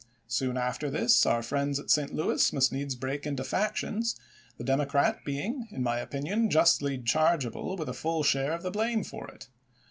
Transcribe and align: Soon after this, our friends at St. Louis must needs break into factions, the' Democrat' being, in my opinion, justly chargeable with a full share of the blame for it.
Soon 0.27 0.57
after 0.57 0.89
this, 0.89 1.27
our 1.27 1.43
friends 1.43 1.79
at 1.79 1.91
St. 1.91 2.11
Louis 2.11 2.51
must 2.53 2.71
needs 2.73 2.95
break 2.95 3.27
into 3.27 3.43
factions, 3.43 4.15
the' 4.57 4.63
Democrat' 4.63 5.19
being, 5.27 5.67
in 5.69 5.83
my 5.83 5.99
opinion, 5.99 6.49
justly 6.49 6.97
chargeable 6.97 7.77
with 7.77 7.87
a 7.87 7.93
full 7.93 8.23
share 8.23 8.53
of 8.53 8.63
the 8.63 8.71
blame 8.71 9.03
for 9.03 9.27
it. 9.27 9.47